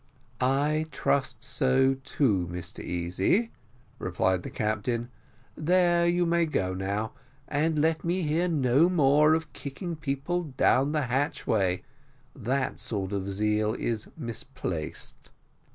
"I 0.39 0.87
trust 0.89 1.43
so 1.43 1.93
too, 1.93 2.49
Mr 2.51 2.83
Easy," 2.83 3.51
replied 3.99 4.41
the 4.41 4.49
captain. 4.49 5.11
"There, 5.55 6.07
you 6.07 6.25
may 6.25 6.47
go 6.47 6.73
now, 6.73 7.11
and 7.47 7.77
let 7.77 8.03
me 8.03 8.23
hear 8.23 8.47
no 8.47 8.89
more 8.89 9.35
of 9.35 9.53
kicking 9.53 9.95
people 9.95 10.45
down 10.57 10.91
the 10.91 11.03
hatchway. 11.03 11.83
That 12.35 12.79
sort 12.79 13.11
of 13.11 13.31
zeal 13.31 13.75
is 13.75 14.07
misplaced." 14.17 15.29